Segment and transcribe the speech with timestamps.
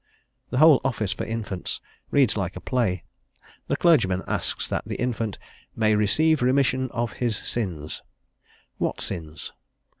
[0.49, 3.03] The whole office for infants reads like a play:
[3.67, 5.37] the clergyman asks that the infant
[5.75, 8.01] "may receive remission of his sins;"
[8.79, 9.51] what sins?